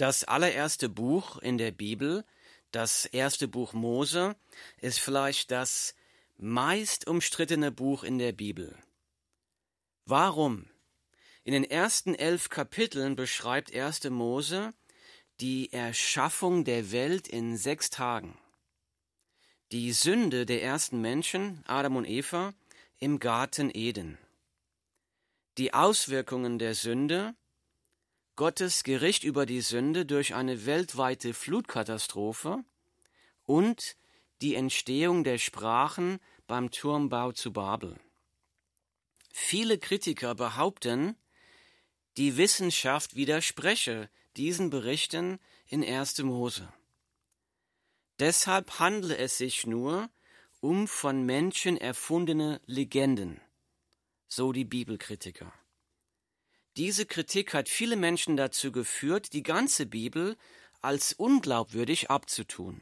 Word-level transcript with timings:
Das 0.00 0.24
allererste 0.24 0.88
Buch 0.88 1.36
in 1.36 1.58
der 1.58 1.72
Bibel, 1.72 2.24
das 2.70 3.04
erste 3.04 3.48
Buch 3.48 3.74
Mose, 3.74 4.34
ist 4.80 4.98
vielleicht 4.98 5.50
das 5.50 5.94
meist 6.38 7.06
umstrittene 7.06 7.70
Buch 7.70 8.02
in 8.02 8.16
der 8.18 8.32
Bibel. 8.32 8.74
Warum? 10.06 10.70
In 11.44 11.52
den 11.52 11.64
ersten 11.64 12.14
elf 12.14 12.48
Kapiteln 12.48 13.14
beschreibt 13.14 13.74
1. 13.76 14.04
Mose 14.04 14.72
die 15.38 15.70
Erschaffung 15.70 16.64
der 16.64 16.92
Welt 16.92 17.28
in 17.28 17.58
sechs 17.58 17.90
Tagen. 17.90 18.38
Die 19.70 19.92
Sünde 19.92 20.46
der 20.46 20.62
ersten 20.62 21.02
Menschen, 21.02 21.62
Adam 21.66 21.96
und 21.96 22.08
Eva, 22.08 22.54
im 23.00 23.18
Garten 23.18 23.70
Eden. 23.70 24.16
Die 25.58 25.74
Auswirkungen 25.74 26.58
der 26.58 26.74
Sünde, 26.74 27.34
Gottes 28.36 28.84
Gericht 28.84 29.24
über 29.24 29.46
die 29.46 29.60
Sünde 29.60 30.06
durch 30.06 30.34
eine 30.34 30.66
weltweite 30.66 31.34
Flutkatastrophe 31.34 32.64
und 33.44 33.96
die 34.40 34.54
Entstehung 34.54 35.24
der 35.24 35.38
Sprachen 35.38 36.18
beim 36.46 36.70
Turmbau 36.70 37.32
zu 37.32 37.52
Babel. 37.52 37.98
Viele 39.32 39.78
Kritiker 39.78 40.34
behaupten, 40.34 41.16
die 42.16 42.36
Wissenschaft 42.36 43.14
widerspreche 43.14 44.10
diesen 44.36 44.70
Berichten 44.70 45.38
in 45.66 45.84
1. 45.84 46.18
Mose. 46.22 46.72
Deshalb 48.18 48.78
handle 48.78 49.16
es 49.16 49.38
sich 49.38 49.66
nur 49.66 50.10
um 50.60 50.88
von 50.88 51.24
Menschen 51.24 51.76
erfundene 51.76 52.60
Legenden, 52.66 53.40
so 54.28 54.52
die 54.52 54.64
Bibelkritiker. 54.64 55.52
Diese 56.76 57.04
Kritik 57.04 57.52
hat 57.52 57.68
viele 57.68 57.96
Menschen 57.96 58.36
dazu 58.36 58.70
geführt, 58.72 59.32
die 59.32 59.42
ganze 59.42 59.86
Bibel 59.86 60.36
als 60.80 61.12
unglaubwürdig 61.12 62.10
abzutun. 62.10 62.80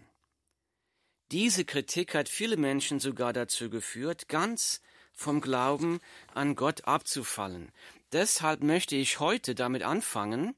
Diese 1.31 1.65
Kritik 1.65 2.15
hat 2.15 2.29
viele 2.29 2.57
Menschen 2.57 3.01
sogar 3.01 3.33
dazu 3.33 3.71
geführt, 3.71 4.29
ganz 4.29 4.81
vom 5.13 5.41
Glauben 5.41 6.01
an 6.35 6.55
Gott 6.55 6.85
abzufallen. 6.85 7.73
Deshalb 8.13 8.63
möchte 8.63 8.97
ich 8.97 9.21
heute 9.21 9.55
damit 9.55 9.83
anfangen, 9.83 10.55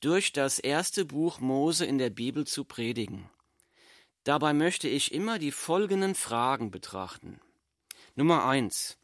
durch 0.00 0.32
das 0.32 0.58
erste 0.58 1.04
Buch 1.04 1.40
Mose 1.40 1.84
in 1.84 1.98
der 1.98 2.10
Bibel 2.10 2.46
zu 2.46 2.64
predigen. 2.64 3.28
Dabei 4.24 4.52
möchte 4.52 4.88
ich 4.88 5.12
immer 5.12 5.38
die 5.38 5.50
folgenden 5.50 6.14
Fragen 6.14 6.70
betrachten. 6.70 7.40
Nummer 8.14 8.44
eins. 8.44 8.98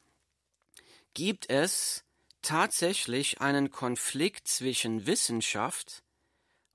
Gibt 1.14 1.50
es 1.50 2.03
tatsächlich 2.44 3.40
einen 3.40 3.70
Konflikt 3.70 4.46
zwischen 4.46 5.06
Wissenschaft 5.06 6.04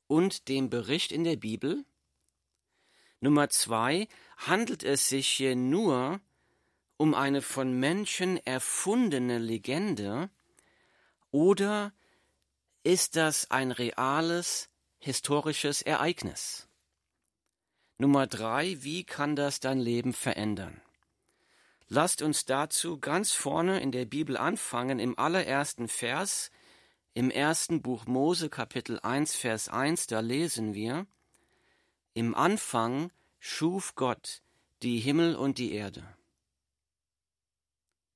und 0.08 0.50
dem 0.50 0.70
Bericht 0.70 1.14
in 1.14 1.24
der 1.24 1.38
Bibel? 1.38 1.86
Nummer 3.22 3.50
zwei, 3.50 4.08
handelt 4.38 4.84
es 4.84 5.08
sich 5.08 5.30
hier 5.30 5.56
nur 5.56 6.20
um 6.98 7.14
eine 7.14 7.42
von 7.42 7.80
Menschen 7.80 8.38
erfundene 8.46 9.38
Legende 9.38 10.30
oder 11.32 11.94
ist 12.84 13.16
das 13.16 13.52
ein 13.52 13.72
reales 13.72 14.70
historisches 15.00 15.82
Ereignis? 15.82 16.68
Nummer 17.98 18.28
drei, 18.28 18.78
wie 18.82 19.04
kann 19.04 19.36
das 19.36 19.60
dein 19.60 19.80
Leben 19.80 20.14
verändern? 20.14 20.82
Lasst 21.92 22.22
uns 22.22 22.46
dazu 22.46 23.00
ganz 23.00 23.32
vorne 23.32 23.80
in 23.80 23.92
der 23.92 24.06
Bibel 24.06 24.38
anfangen, 24.38 25.00
im 25.00 25.18
allerersten 25.18 25.88
Vers, 25.88 26.52
im 27.16 27.32
ersten 27.32 27.82
Buch 27.82 28.06
Mose 28.06 28.48
Kapitel 28.50 29.00
1, 29.00 29.36
Vers 29.36 29.70
1, 29.70 30.06
da 30.06 30.20
lesen 30.20 30.76
wir, 30.76 31.08
Im 32.14 32.36
Anfang 32.36 33.12
schuf 33.40 33.96
Gott 33.96 34.44
die 34.84 35.00
Himmel 35.00 35.36
und 35.36 35.58
die 35.58 35.74
Erde. 35.74 36.04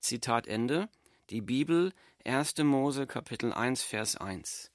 Zitat 0.02 0.46
Ende, 0.46 0.88
die 1.32 1.42
Bibel, 1.42 1.94
1. 2.26 2.60
Mose 2.60 3.08
Kapitel 3.08 3.54
1, 3.54 3.82
Vers 3.82 4.18
1. 4.18 4.72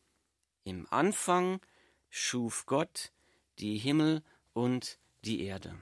Im 0.65 0.89
Anfang 0.91 1.61
schuf 2.11 2.67
Gott 2.67 3.12
die 3.61 3.78
Himmel 3.78 4.25
und 4.55 4.99
die 5.25 5.44
Erde. 5.44 5.78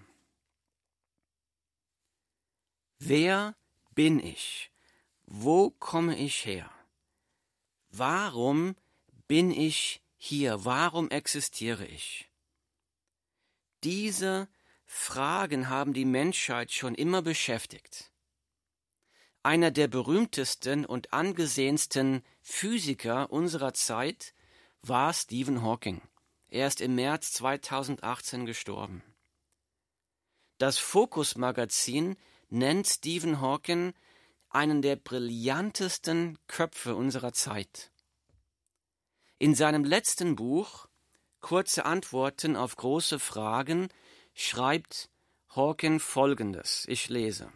Wer 2.99 3.55
bin 3.95 4.21
ich? 4.21 4.71
Wo 5.27 5.71
komme 5.71 6.17
ich 6.19 6.47
her? 6.47 6.71
Warum 7.91 8.77
bin 9.29 9.51
ich 9.51 10.03
hier? 10.17 10.65
Warum 10.65 11.11
existiere 11.11 11.87
ich? 11.87 12.31
Diese 13.85 14.49
Fragen 14.87 15.69
haben 15.69 15.93
die 15.93 16.05
Menschheit 16.05 16.73
schon 16.73 16.95
immer 16.95 17.23
beschäftigt. 17.23 18.11
Einer 19.43 19.71
der 19.71 19.89
berühmtesten 19.89 20.85
und 20.85 21.13
angesehensten 21.13 22.25
Physiker 22.43 23.31
unserer 23.31 23.75
Zeit 23.75 24.35
war 24.83 25.13
Stephen 25.13 25.63
Hawking. 25.63 26.01
Er 26.49 26.67
ist 26.67 26.81
im 26.81 26.95
März 26.95 27.33
2018 27.33 28.47
gestorben. 28.47 29.03
Das 30.59 30.79
Focus 30.79 31.37
Magazin 31.37 32.17
nennt 32.49 32.87
Stephen 32.87 33.41
Hawking 33.41 33.93
einen 34.49 34.83
der 34.83 34.97
brillantesten 34.97 36.39
Köpfe 36.47 36.95
unserer 36.95 37.33
Zeit. 37.33 37.91
In 39.39 39.55
seinem 39.55 39.85
letzten 39.85 40.37
Buch 40.37 40.89
Kurze 41.41 41.85
Antworten 41.85 42.57
auf 42.57 42.75
große 42.75 43.21
Fragen 43.21 43.89
schreibt 44.35 45.11
Hawking 45.51 46.01
Folgendes. 46.01 46.87
Ich 46.89 47.09
lese. 47.09 47.53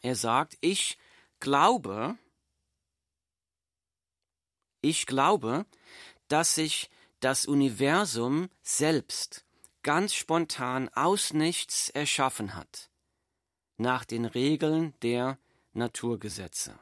Er 0.00 0.14
sagt, 0.14 0.58
ich 0.60 0.96
glaube, 1.40 2.16
ich 4.80 5.06
glaube, 5.06 5.66
dass 6.28 6.54
sich 6.54 6.88
das 7.18 7.46
Universum 7.46 8.48
selbst 8.62 9.44
ganz 9.82 10.14
spontan 10.14 10.88
aus 10.90 11.32
nichts 11.32 11.88
erschaffen 11.88 12.54
hat 12.54 12.91
nach 13.76 14.04
den 14.04 14.24
Regeln 14.24 14.94
der 15.02 15.38
Naturgesetze. 15.72 16.78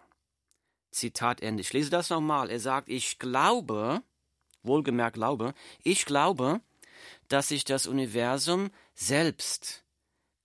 Zitat 0.90 1.40
Ende. 1.40 1.60
Ich 1.60 1.72
lese 1.72 1.90
das 1.90 2.10
nochmal. 2.10 2.50
Er 2.50 2.60
sagt, 2.60 2.88
ich 2.88 3.18
glaube, 3.18 4.02
wohlgemerkt 4.62 5.14
glaube, 5.14 5.54
ich 5.82 6.04
glaube, 6.04 6.60
dass 7.28 7.48
sich 7.48 7.64
das 7.64 7.86
Universum 7.86 8.70
selbst 8.94 9.84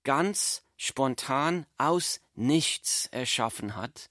ganz 0.04 0.64
spontan 0.78 1.66
aus 1.78 2.22
nichts 2.36 3.08
erschaffen 3.08 3.76
hat, 3.76 4.10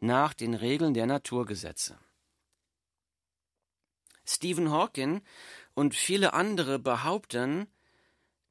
nach 0.00 0.32
den 0.32 0.54
Regeln 0.54 0.94
der 0.94 1.06
Naturgesetze. 1.06 1.98
Stephen 4.24 4.70
Hawking 4.70 5.22
und 5.74 5.94
viele 5.94 6.34
andere 6.34 6.78
behaupten, 6.78 7.66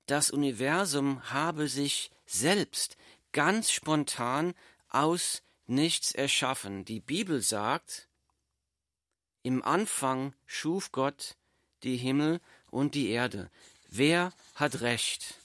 das 0.07 0.31
Universum 0.31 1.31
habe 1.31 1.67
sich 1.67 2.11
selbst 2.25 2.97
ganz 3.37 3.69
spontan 3.69 4.55
aus 4.89 5.43
nichts 5.67 6.11
erschaffen. 6.11 6.85
Die 6.85 6.99
Bibel 6.99 7.39
sagt, 7.39 8.09
im 9.43 9.63
Anfang 9.63 10.33
schuf 10.47 10.91
Gott 10.91 11.37
die 11.83 11.97
Himmel 11.97 12.41
und 12.71 12.95
die 12.95 13.09
Erde. 13.09 13.51
Wer 13.89 14.33
hat 14.55 14.81
recht? 14.81 15.35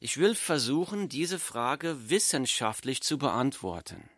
Ich 0.00 0.16
will 0.16 0.34
versuchen, 0.34 1.10
diese 1.10 1.38
Frage 1.38 2.08
wissenschaftlich 2.08 3.02
zu 3.02 3.18
beantworten. 3.18 4.08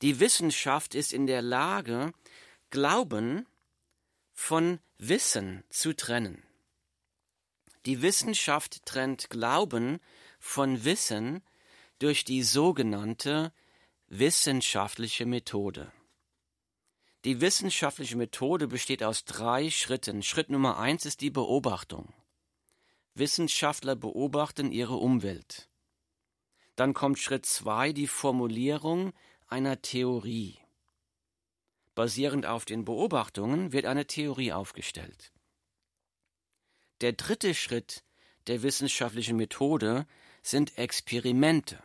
Die 0.00 0.18
Wissenschaft 0.18 0.96
ist 0.96 1.12
in 1.12 1.28
der 1.28 1.40
Lage, 1.40 2.12
Glauben 2.70 3.46
von 4.32 4.80
Wissen 4.98 5.62
zu 5.70 5.94
trennen. 5.94 6.42
Die 7.86 8.00
Wissenschaft 8.00 8.86
trennt 8.86 9.28
Glauben 9.28 9.98
von 10.38 10.84
Wissen 10.84 11.42
durch 11.98 12.24
die 12.24 12.42
sogenannte 12.42 13.52
wissenschaftliche 14.06 15.26
Methode. 15.26 15.90
Die 17.24 17.40
wissenschaftliche 17.40 18.16
Methode 18.16 18.68
besteht 18.68 19.02
aus 19.02 19.24
drei 19.24 19.70
Schritten. 19.70 20.22
Schritt 20.22 20.50
Nummer 20.50 20.78
eins 20.78 21.06
ist 21.06 21.20
die 21.20 21.30
Beobachtung. 21.30 22.12
Wissenschaftler 23.14 23.96
beobachten 23.96 24.72
ihre 24.72 24.96
Umwelt. 24.96 25.68
Dann 26.76 26.94
kommt 26.94 27.18
Schritt 27.18 27.46
zwei 27.46 27.92
die 27.92 28.06
Formulierung 28.06 29.12
einer 29.46 29.82
Theorie. 29.82 30.58
Basierend 31.94 32.46
auf 32.46 32.64
den 32.64 32.84
Beobachtungen 32.84 33.72
wird 33.72 33.86
eine 33.86 34.06
Theorie 34.06 34.52
aufgestellt. 34.52 35.31
Der 37.02 37.14
dritte 37.14 37.52
Schritt 37.52 38.04
der 38.46 38.62
wissenschaftlichen 38.62 39.36
Methode 39.36 40.06
sind 40.40 40.78
Experimente. 40.78 41.82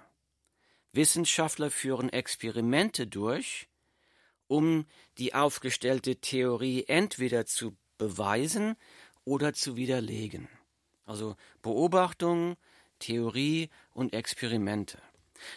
Wissenschaftler 0.92 1.72
führen 1.72 2.10
Experimente 2.10 3.08
durch, 3.08 3.68
um 4.46 4.86
die 5.18 5.34
aufgestellte 5.34 6.18
Theorie 6.18 6.86
entweder 6.88 7.48
zu 7.48 7.76
beweisen 7.98 8.76
oder 9.26 9.54
zu 9.54 9.76
widerlegen. 9.76 10.50
Also 11.04 11.36
Beobachtung, 11.64 12.56
Theorie 13.00 13.72
und 13.96 14.14
Experimente. 14.14 15.02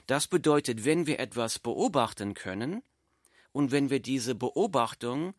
Das 0.06 0.26
bedeutet, 0.26 0.86
wenn 0.86 1.06
wir 1.06 1.20
etwas 1.20 1.58
beobachten 1.58 2.32
können 2.32 2.82
und 3.52 3.72
wenn 3.72 3.90
wir 3.90 4.00
diese 4.00 4.34
Beobachtung 4.34 5.34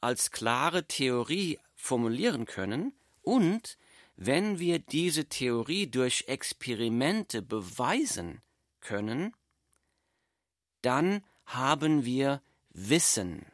als 0.00 0.32
klare 0.32 0.88
Theorie 0.88 1.60
formulieren 1.76 2.44
können 2.44 2.92
und 3.22 3.78
wenn 4.16 4.58
wir 4.58 4.78
diese 4.78 5.28
Theorie 5.28 5.86
durch 5.86 6.24
Experimente 6.28 7.42
beweisen 7.42 8.42
können, 8.80 9.34
dann 10.82 11.24
haben 11.46 12.04
wir 12.04 12.42
Wissen. 12.70 13.46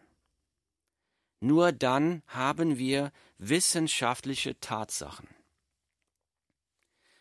Nur 1.41 1.73
dann 1.73 2.23
haben 2.27 2.79
wir 2.79 3.13
wissenschaftliche 3.39 4.59
Tatsachen. 4.59 5.29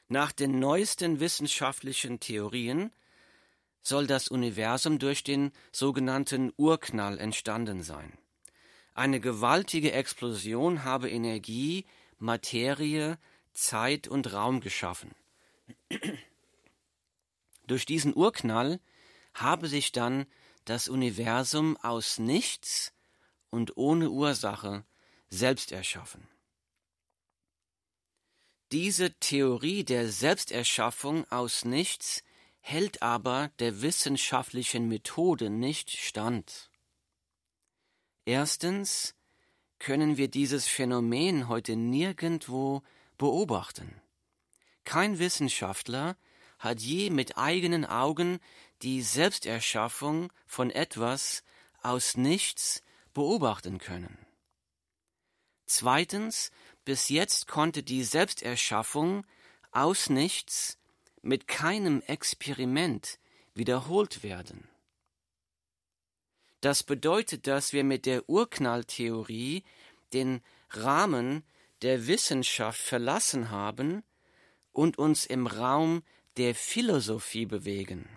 Nach 0.07 0.31
den 0.31 0.59
neuesten 0.59 1.19
wissenschaftlichen 1.19 2.19
Theorien 2.19 2.91
soll 3.81 4.07
das 4.07 4.27
Universum 4.27 4.99
durch 4.99 5.23
den 5.23 5.51
sogenannten 5.71 6.51
Urknall 6.57 7.19
entstanden 7.19 7.83
sein. 7.83 8.17
Eine 8.93 9.19
gewaltige 9.19 9.91
Explosion 9.91 10.83
habe 10.83 11.09
Energie, 11.09 11.85
Materie, 12.17 13.17
Zeit 13.53 14.07
und 14.07 14.31
Raum 14.33 14.61
geschaffen. 14.61 15.15
Durch 17.65 17.85
diesen 17.85 18.15
Urknall 18.15 18.79
habe 19.33 19.67
sich 19.67 19.91
dann 19.91 20.25
das 20.65 20.87
Universum 20.89 21.77
aus 21.77 22.19
nichts 22.19 22.93
und 23.49 23.77
ohne 23.77 24.09
Ursache 24.09 24.85
selbst 25.29 25.71
erschaffen. 25.71 26.27
Diese 28.71 29.13
Theorie 29.19 29.85
der 29.85 30.09
Selbsterschaffung 30.09 31.29
aus 31.31 31.63
nichts 31.63 32.23
hält 32.59 33.01
aber 33.01 33.49
der 33.59 33.81
wissenschaftlichen 33.81 34.89
Methode 34.89 35.49
nicht 35.49 35.91
stand. 35.91 36.69
Erstens 38.25 39.15
können 39.79 40.17
wir 40.17 40.27
dieses 40.27 40.67
Phänomen 40.67 41.47
heute 41.47 41.75
nirgendwo 41.75 42.81
beobachten. 43.17 44.01
Kein 44.83 45.19
Wissenschaftler 45.19 46.15
hat 46.59 46.79
je 46.79 47.09
mit 47.09 47.37
eigenen 47.37 47.85
Augen 47.85 48.39
die 48.81 49.01
Selbsterschaffung 49.01 50.31
von 50.45 50.71
etwas 50.71 51.43
aus 51.81 52.17
nichts 52.17 52.81
beobachten 53.13 53.77
können. 53.77 54.17
Zweitens, 55.65 56.51
bis 56.85 57.09
jetzt 57.09 57.47
konnte 57.47 57.83
die 57.83 58.03
Selbsterschaffung 58.03 59.25
aus 59.71 60.09
nichts 60.09 60.77
mit 61.21 61.47
keinem 61.47 62.01
Experiment 62.01 63.19
wiederholt 63.53 64.23
werden. 64.23 64.69
Das 66.61 66.83
bedeutet, 66.83 67.47
dass 67.47 67.73
wir 67.73 67.83
mit 67.83 68.05
der 68.05 68.27
Urknalltheorie 68.29 69.63
den 70.13 70.41
Rahmen 70.69 71.43
der 71.81 72.07
Wissenschaft 72.07 72.79
verlassen 72.79 73.51
haben 73.51 74.03
und 74.71 74.97
uns 74.97 75.25
im 75.25 75.47
Raum 75.47 76.03
der 76.37 76.55
Philosophie 76.55 77.45
bewegen. 77.45 78.09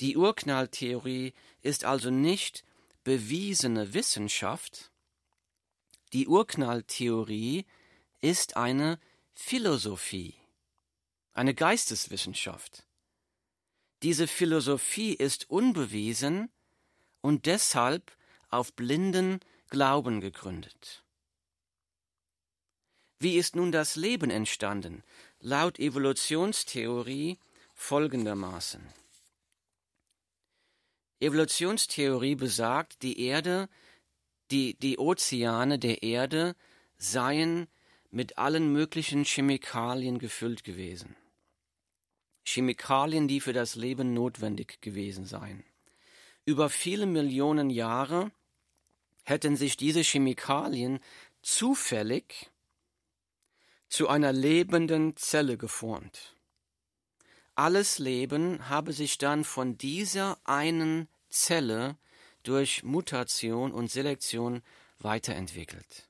Die 0.00 0.16
Urknalltheorie 0.16 1.32
ist 1.62 1.84
also 1.84 2.10
nicht 2.10 2.64
bewiesene 3.04 3.94
Wissenschaft, 3.94 4.90
die 6.12 6.28
Urknalltheorie 6.28 7.66
ist 8.20 8.56
eine 8.56 9.00
Philosophie, 9.34 10.34
eine 11.32 11.54
Geisteswissenschaft. 11.54 12.86
Diese 14.02 14.28
Philosophie 14.28 15.12
ist 15.12 15.50
unbewiesen 15.50 16.50
und 17.24 17.46
deshalb 17.46 18.12
auf 18.50 18.74
blinden 18.74 19.40
Glauben 19.70 20.20
gegründet. 20.20 21.02
Wie 23.18 23.38
ist 23.38 23.56
nun 23.56 23.72
das 23.72 23.96
Leben 23.96 24.28
entstanden? 24.28 25.02
Laut 25.40 25.78
Evolutionstheorie 25.78 27.38
folgendermaßen. 27.72 28.86
Evolutionstheorie 31.20 32.34
besagt, 32.34 33.00
die 33.02 33.18
Erde, 33.18 33.70
die, 34.50 34.74
die 34.74 34.98
Ozeane 34.98 35.78
der 35.78 36.02
Erde 36.02 36.54
seien 36.98 37.68
mit 38.10 38.36
allen 38.36 38.70
möglichen 38.70 39.24
Chemikalien 39.24 40.18
gefüllt 40.18 40.62
gewesen. 40.62 41.16
Chemikalien, 42.44 43.28
die 43.28 43.40
für 43.40 43.54
das 43.54 43.76
Leben 43.76 44.12
notwendig 44.12 44.82
gewesen 44.82 45.24
seien. 45.24 45.64
Über 46.46 46.68
viele 46.68 47.06
Millionen 47.06 47.70
Jahre 47.70 48.30
hätten 49.24 49.56
sich 49.56 49.76
diese 49.76 50.02
Chemikalien 50.02 51.00
zufällig 51.42 52.50
zu 53.88 54.08
einer 54.08 54.32
lebenden 54.32 55.16
Zelle 55.16 55.56
geformt. 55.56 56.36
Alles 57.54 57.98
Leben 57.98 58.68
habe 58.68 58.92
sich 58.92 59.16
dann 59.18 59.44
von 59.44 59.78
dieser 59.78 60.38
einen 60.44 61.08
Zelle 61.28 61.96
durch 62.42 62.82
Mutation 62.82 63.72
und 63.72 63.90
Selektion 63.90 64.62
weiterentwickelt. 64.98 66.08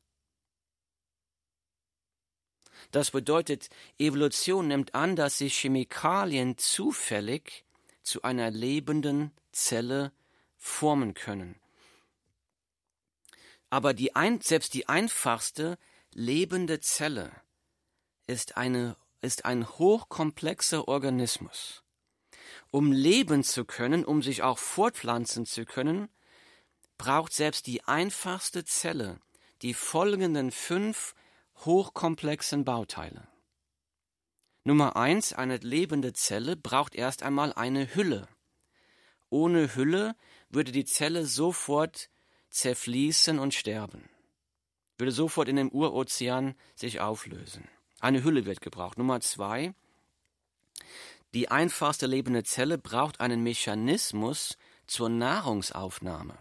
Das 2.91 3.11
bedeutet, 3.11 3.71
Evolution 3.99 4.69
nimmt 4.69 4.95
an, 4.95 5.17
dass 5.17 5.39
sich 5.39 5.59
Chemikalien 5.59 6.59
zufällig 6.59 7.65
zu 8.03 8.23
einer 8.23 8.51
lebenden 8.51 9.31
Zelle 9.53 10.13
formen 10.65 11.15
können. 11.15 11.61
Aber 13.69 13.93
die 13.93 14.17
ein, 14.17 14.41
selbst 14.41 14.73
die 14.75 14.89
einfachste 14.89 15.79
lebende 16.13 16.81
Zelle 16.81 17.33
ist, 18.27 18.57
eine, 18.57 18.97
ist 19.21 19.45
ein 19.45 19.69
hochkomplexer 19.69 20.89
Organismus. 20.89 21.83
Um 22.71 22.93
leben 22.93 23.45
zu 23.45 23.65
können, 23.65 24.05
um 24.05 24.23
sich 24.23 24.43
auch 24.43 24.59
fortpflanzen 24.59 25.45
zu 25.45 25.65
können, 25.65 26.09
braucht 26.99 27.33
selbst 27.33 27.67
die 27.67 27.85
einfachste 27.85 28.65
Zelle 28.65 29.21
die 29.63 29.75
folgenden 29.75 30.51
fünf 30.51 31.15
hochkomplexen 31.65 32.65
Bauteile. 32.65 33.27
Nummer 34.65 34.97
eins, 34.97 35.33
eine 35.33 35.59
lebende 35.59 36.13
Zelle 36.13 36.57
braucht 36.57 36.95
erst 36.95 37.23
einmal 37.23 37.53
eine 37.53 37.95
Hülle. 37.95 38.29
Ohne 39.31 39.75
Hülle 39.75 40.17
würde 40.55 40.73
die 40.73 40.85
Zelle 40.85 41.27
sofort 41.27 42.09
zerfließen 42.51 43.39
und 43.39 43.55
sterben, 43.55 44.09
würde 44.99 45.13
sofort 45.13 45.49
in 45.49 45.57
dem 45.57 45.71
Urozean 45.71 46.55
sich 46.75 47.01
auflösen. 47.01 47.69
Eine 48.01 48.23
Hülle 48.23 48.45
wird 48.45 48.61
gebraucht. 48.61 48.99
Nummer 48.99 49.21
zwei, 49.21 49.75
die 51.35 51.51
einfachste 51.51 52.07
lebende 52.07 52.45
Zelle 52.45 52.79
braucht 52.79 53.21
einen 53.21 53.43
Mechanismus 53.43 54.57
zur 54.87 55.09
Nahrungsaufnahme. 55.09 56.39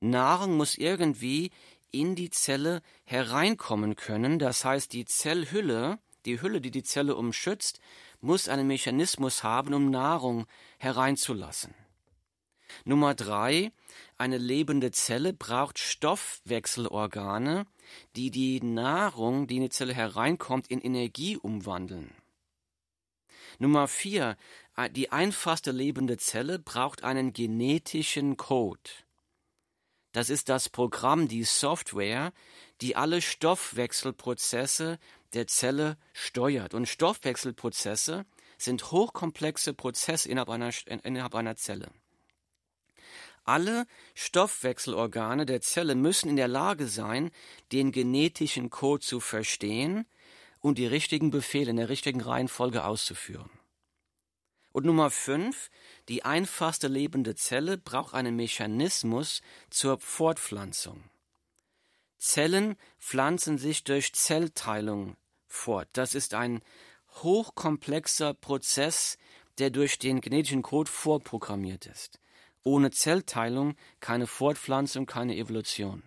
Nahrung 0.00 0.56
muss 0.56 0.76
irgendwie 0.76 1.50
in 1.90 2.14
die 2.14 2.30
Zelle 2.30 2.82
hereinkommen 3.04 3.96
können, 3.96 4.38
das 4.38 4.64
heißt 4.64 4.92
die 4.92 5.04
Zellhülle, 5.04 5.98
die 6.24 6.40
Hülle, 6.40 6.60
die 6.60 6.70
die 6.70 6.82
Zelle 6.82 7.16
umschützt, 7.16 7.80
muss 8.20 8.48
einen 8.48 8.66
Mechanismus 8.66 9.42
haben, 9.42 9.74
um 9.74 9.90
Nahrung 9.90 10.46
hereinzulassen. 10.78 11.74
Nummer 12.84 13.14
drei, 13.14 13.72
eine 14.18 14.38
lebende 14.38 14.90
Zelle 14.90 15.32
braucht 15.32 15.78
Stoffwechselorgane, 15.78 17.66
die 18.16 18.30
die 18.30 18.60
Nahrung, 18.62 19.46
die 19.46 19.56
in 19.56 19.62
die 19.62 19.70
Zelle 19.70 19.94
hereinkommt, 19.94 20.68
in 20.68 20.80
Energie 20.80 21.36
umwandeln. 21.36 22.14
Nummer 23.58 23.88
vier, 23.88 24.36
äh, 24.76 24.90
die 24.90 25.10
einfachste 25.10 25.70
lebende 25.70 26.16
Zelle 26.16 26.58
braucht 26.58 27.04
einen 27.04 27.32
genetischen 27.32 28.36
Code. 28.36 28.90
Das 30.12 30.28
ist 30.28 30.48
das 30.48 30.68
Programm, 30.68 31.26
die 31.26 31.44
Software, 31.44 32.32
die 32.80 32.96
alle 32.96 33.22
Stoffwechselprozesse 33.22 34.98
der 35.32 35.46
Zelle 35.46 35.96
steuert. 36.12 36.74
Und 36.74 36.86
Stoffwechselprozesse 36.86 38.26
sind 38.58 38.90
hochkomplexe 38.90 39.72
Prozesse 39.72 40.28
innerhalb 40.28 40.50
einer, 40.50 40.70
innerhalb 41.02 41.34
einer 41.34 41.56
Zelle. 41.56 41.90
Alle 43.44 43.86
Stoffwechselorgane 44.14 45.46
der 45.46 45.60
Zelle 45.60 45.94
müssen 45.94 46.28
in 46.28 46.36
der 46.36 46.48
Lage 46.48 46.86
sein, 46.86 47.30
den 47.72 47.90
genetischen 47.90 48.70
Code 48.70 49.02
zu 49.02 49.18
verstehen 49.18 50.06
und 50.60 50.78
die 50.78 50.86
richtigen 50.86 51.30
Befehle 51.30 51.70
in 51.70 51.76
der 51.76 51.88
richtigen 51.88 52.20
Reihenfolge 52.20 52.84
auszuführen. 52.84 53.50
Und 54.70 54.86
Nummer 54.86 55.10
fünf, 55.10 55.70
die 56.08 56.24
einfachste 56.24 56.88
lebende 56.88 57.34
Zelle 57.34 57.76
braucht 57.76 58.14
einen 58.14 58.36
Mechanismus 58.36 59.42
zur 59.70 59.98
Fortpflanzung. 59.98 61.04
Zellen 62.16 62.76
pflanzen 62.98 63.58
sich 63.58 63.84
durch 63.84 64.14
Zellteilung 64.14 65.16
fort. 65.46 65.88
Das 65.92 66.14
ist 66.14 66.34
ein 66.34 66.62
hochkomplexer 67.22 68.32
Prozess, 68.32 69.18
der 69.58 69.70
durch 69.70 69.98
den 69.98 70.20
genetischen 70.20 70.62
Code 70.62 70.90
vorprogrammiert 70.90 71.86
ist. 71.86 72.21
Ohne 72.64 72.90
Zellteilung 72.90 73.74
keine 74.00 74.26
Fortpflanzung, 74.26 75.06
keine 75.06 75.36
Evolution. 75.36 76.02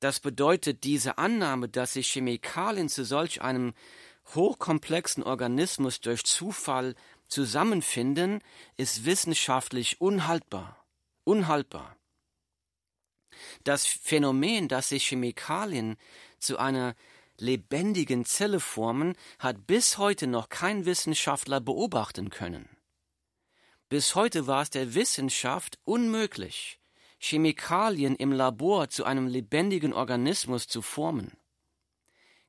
Das 0.00 0.18
bedeutet, 0.20 0.84
diese 0.84 1.16
Annahme, 1.18 1.68
dass 1.68 1.92
sich 1.92 2.10
Chemikalien 2.10 2.88
zu 2.88 3.04
solch 3.04 3.40
einem 3.40 3.72
hochkomplexen 4.34 5.22
Organismus 5.22 6.00
durch 6.00 6.24
Zufall 6.24 6.94
zusammenfinden, 7.28 8.42
ist 8.76 9.04
wissenschaftlich 9.04 10.00
unhaltbar. 10.00 10.84
Unhaltbar. 11.24 11.96
Das 13.64 13.86
Phänomen, 13.86 14.68
dass 14.68 14.88
sich 14.88 15.06
Chemikalien 15.06 15.96
zu 16.38 16.58
einer 16.58 16.94
lebendigen 17.38 18.24
Zelle 18.24 18.60
formen, 18.60 19.14
hat 19.38 19.66
bis 19.66 19.98
heute 19.98 20.26
noch 20.26 20.48
kein 20.48 20.84
Wissenschaftler 20.84 21.60
beobachten 21.60 22.30
können. 22.30 22.68
Bis 23.92 24.14
heute 24.14 24.46
war 24.46 24.62
es 24.62 24.70
der 24.70 24.94
Wissenschaft 24.94 25.78
unmöglich, 25.84 26.80
Chemikalien 27.18 28.16
im 28.16 28.32
Labor 28.32 28.88
zu 28.88 29.04
einem 29.04 29.26
lebendigen 29.26 29.92
Organismus 29.92 30.66
zu 30.66 30.80
formen. 30.80 31.32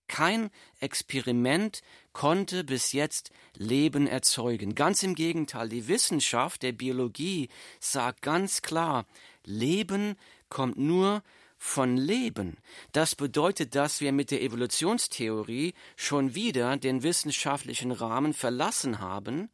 Kein 0.07 0.51
Experiment 0.79 1.81
konnte 2.13 2.63
bis 2.63 2.93
jetzt 2.93 3.31
Leben 3.57 4.07
erzeugen. 4.07 4.73
Ganz 4.73 5.03
im 5.03 5.15
Gegenteil, 5.15 5.67
die 5.67 5.89
Wissenschaft 5.89 6.63
der 6.63 6.71
Biologie 6.71 7.49
sagt 7.81 8.21
ganz 8.21 8.61
klar, 8.61 9.05
Leben 9.43 10.15
kommt 10.47 10.77
nur 10.77 11.23
von 11.57 11.97
Leben. 11.97 12.55
Das 12.93 13.15
bedeutet, 13.15 13.75
dass 13.75 13.99
wir 13.99 14.13
mit 14.13 14.31
der 14.31 14.41
Evolutionstheorie 14.43 15.73
schon 15.97 16.35
wieder 16.35 16.77
den 16.77 17.03
wissenschaftlichen 17.03 17.91
Rahmen 17.91 18.33
verlassen 18.33 18.99
haben 18.99 19.49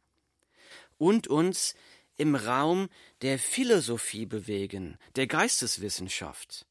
und 1.00 1.28
uns 1.28 1.74
im 2.18 2.34
Raum 2.34 2.90
der 3.22 3.38
Philosophie 3.38 4.26
bewegen, 4.26 4.98
der 5.16 5.26
Geisteswissenschaft. 5.26 6.66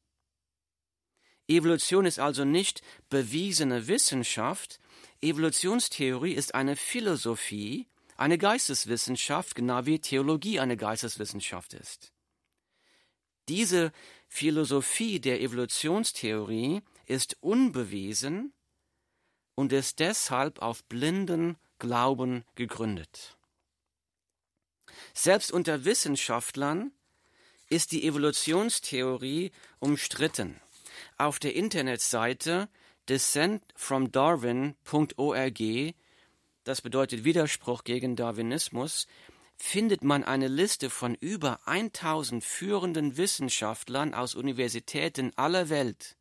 Evolution 1.48 2.06
ist 2.06 2.20
also 2.20 2.44
nicht 2.44 2.80
bewiesene 3.08 3.88
Wissenschaft, 3.88 4.78
Evolutionstheorie 5.20 6.32
ist 6.32 6.54
eine 6.54 6.76
Philosophie, 6.76 7.88
eine 8.16 8.38
Geisteswissenschaft, 8.38 9.56
genau 9.56 9.84
wie 9.84 9.98
Theologie 9.98 10.60
eine 10.60 10.76
Geisteswissenschaft 10.76 11.74
ist. 11.74 12.12
Diese 13.48 13.90
Philosophie 14.28 15.18
der 15.18 15.40
Evolutionstheorie 15.40 16.82
ist 17.06 17.36
unbewiesen 17.40 18.52
und 19.56 19.72
ist 19.72 19.98
deshalb 19.98 20.62
auf 20.62 20.84
blinden 20.84 21.56
Glauben 21.80 22.44
gegründet. 22.54 23.36
Selbst 25.14 25.52
unter 25.52 25.84
Wissenschaftlern 25.84 26.90
ist 27.68 27.92
die 27.92 28.04
Evolutionstheorie 28.06 29.52
umstritten. 29.78 30.60
Auf 31.16 31.38
der 31.38 31.54
Internetseite 31.54 32.68
descentfromdarwin.org, 33.08 35.94
das 36.64 36.80
bedeutet 36.80 37.22
Widerspruch 37.24 37.84
gegen 37.84 38.16
Darwinismus, 38.16 39.06
findet 39.56 40.02
man 40.02 40.24
eine 40.24 40.48
Liste 40.48 40.90
von 40.90 41.14
über 41.14 41.60
1000 41.66 42.42
führenden 42.42 43.16
Wissenschaftlern 43.16 44.12
aus 44.14 44.34
Universitäten 44.34 45.30
aller 45.36 45.68
Welt, 45.68 46.16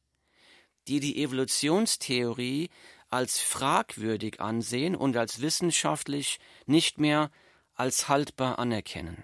die 0.88 1.00
die 1.00 1.24
Evolutionstheorie 1.24 2.70
als 3.10 3.40
fragwürdig 3.40 4.42
ansehen 4.42 4.96
und 4.96 5.18
als 5.18 5.42
wissenschaftlich 5.42 6.40
nicht 6.66 7.00
mehr 7.00 7.32
als 7.80 8.10
haltbar 8.10 8.60
anerkennen. 8.60 9.24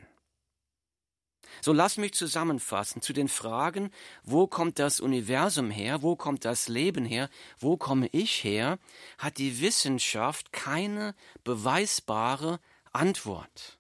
So 1.62 1.74
lass 1.74 1.98
mich 1.98 2.14
zusammenfassen 2.14 3.02
zu 3.02 3.14
den 3.14 3.28
Fragen, 3.28 3.92
wo 4.24 4.48
kommt 4.48 4.80
das 4.80 5.00
Universum 5.00 5.72
her, 5.72 6.02
wo 6.02 6.16
kommt 6.16 6.46
das 6.46 6.68
Leben 6.68 7.06
her, 7.06 7.30
wo 7.60 7.78
komme 7.78 8.08
ich 8.12 8.44
her, 8.44 8.80
hat 9.18 9.38
die 9.38 9.62
Wissenschaft 9.62 10.52
keine 10.52 11.16
beweisbare 11.44 12.60
Antwort. 12.92 13.80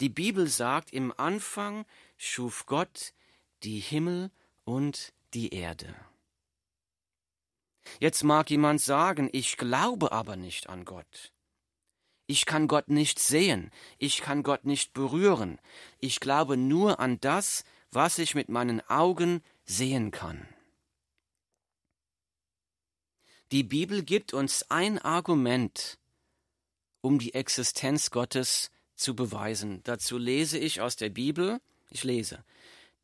Die 0.00 0.08
Bibel 0.08 0.48
sagt, 0.48 0.92
im 0.92 1.12
Anfang 1.16 1.84
schuf 2.16 2.66
Gott 2.66 3.12
die 3.62 3.80
Himmel 3.80 4.30
und 4.64 5.12
die 5.34 5.54
Erde. 5.54 5.94
Jetzt 8.00 8.24
mag 8.24 8.50
jemand 8.50 8.80
sagen, 8.80 9.28
ich 9.32 9.56
glaube 9.56 10.10
aber 10.12 10.36
nicht 10.36 10.68
an 10.68 10.84
Gott. 10.84 11.33
Ich 12.26 12.46
kann 12.46 12.68
Gott 12.68 12.88
nicht 12.88 13.18
sehen, 13.18 13.70
ich 13.98 14.20
kann 14.22 14.42
Gott 14.42 14.64
nicht 14.64 14.94
berühren, 14.94 15.58
ich 16.00 16.20
glaube 16.20 16.56
nur 16.56 16.98
an 16.98 17.20
das, 17.20 17.64
was 17.90 18.18
ich 18.18 18.34
mit 18.34 18.48
meinen 18.48 18.80
Augen 18.88 19.42
sehen 19.64 20.10
kann. 20.10 20.48
Die 23.52 23.62
Bibel 23.62 24.02
gibt 24.02 24.32
uns 24.32 24.70
ein 24.70 24.98
Argument, 24.98 25.98
um 27.02 27.18
die 27.18 27.34
Existenz 27.34 28.10
Gottes 28.10 28.70
zu 28.96 29.14
beweisen. 29.14 29.80
Dazu 29.84 30.16
lese 30.18 30.58
ich 30.58 30.80
aus 30.80 30.96
der 30.96 31.10
Bibel, 31.10 31.60
ich 31.90 32.04
lese, 32.04 32.42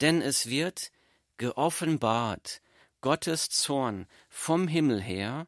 denn 0.01 0.23
es 0.23 0.49
wird 0.49 0.91
geoffenbart 1.37 2.63
Gottes 3.01 3.51
Zorn 3.51 4.07
vom 4.29 4.67
Himmel 4.67 5.01
her 5.01 5.47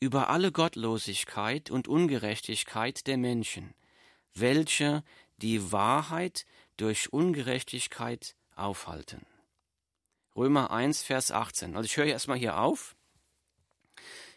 über 0.00 0.28
alle 0.28 0.52
Gottlosigkeit 0.52 1.70
und 1.70 1.88
Ungerechtigkeit 1.88 3.06
der 3.06 3.16
Menschen, 3.16 3.74
welche 4.34 5.02
die 5.38 5.72
Wahrheit 5.72 6.46
durch 6.76 7.12
Ungerechtigkeit 7.12 8.36
aufhalten. 8.56 9.26
Römer 10.36 10.70
1, 10.70 11.02
Vers 11.02 11.30
18. 11.30 11.76
Also 11.76 11.86
ich 11.86 11.96
höre 11.96 12.06
erstmal 12.06 12.38
hier 12.38 12.58
auf. 12.58 12.96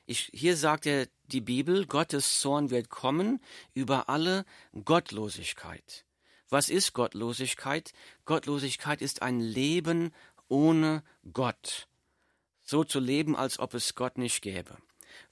Ich, 0.06 0.30
hier 0.34 0.56
sagt 0.56 0.86
er 0.86 1.08
die 1.26 1.42
Bibel, 1.42 1.86
Gottes 1.86 2.40
Zorn 2.40 2.70
wird 2.70 2.90
kommen 2.90 3.42
über 3.74 4.08
alle 4.08 4.46
Gottlosigkeit. 4.86 6.06
Was 6.50 6.70
ist 6.70 6.94
Gottlosigkeit? 6.94 7.92
Gottlosigkeit 8.26 9.02
ist 9.02 9.22
ein 9.22 9.42
Leben 9.42 10.14
ohne 10.48 11.04
Gott. 11.34 11.88
So 12.64 12.84
zu 12.84 13.00
leben, 13.00 13.36
als 13.36 13.60
ob 13.60 13.74
es 13.74 13.96
Gott 13.96 14.18
nicht 14.18 14.42
gäbe. 14.42 14.78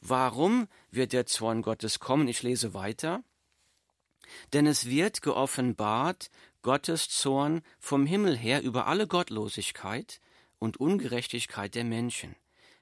Warum 0.01 0.67
wird 0.91 1.13
der 1.13 1.25
Zorn 1.25 1.61
Gottes 1.61 1.99
kommen? 1.99 2.27
Ich 2.27 2.43
lese 2.43 2.73
weiter. 2.73 3.23
Denn 4.53 4.65
es 4.65 4.87
wird 4.87 5.21
geoffenbart 5.21 6.29
Gottes 6.61 7.09
Zorn 7.09 7.61
vom 7.79 8.05
Himmel 8.05 8.37
her 8.37 8.63
über 8.63 8.87
alle 8.87 9.07
Gottlosigkeit 9.07 10.19
und 10.57 10.77
Ungerechtigkeit 10.77 11.75
der 11.75 11.83
Menschen 11.83 12.35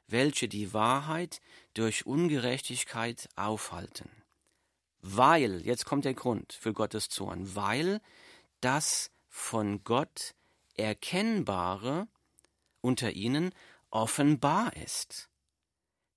welche 0.08 0.48
die 0.48 0.74
Wahrheit 0.74 1.42
durch 1.74 2.06
Ungerechtigkeit 2.06 3.30
aufhalten. 3.36 4.10
Weil, 5.02 5.62
jetzt 5.66 5.86
kommt 5.86 6.06
der 6.06 6.14
Grund 6.14 6.54
für 6.54 6.74
Gottes 6.74 7.10
Zorn, 7.10 7.56
weil 7.56 8.00
das 8.62 9.12
von 9.28 9.84
Gott 9.84 10.34
Erkennbare 10.76 12.08
unter 12.82 13.12
ihnen 13.12 13.54
offenbar 13.90 14.76
ist, 14.78 15.30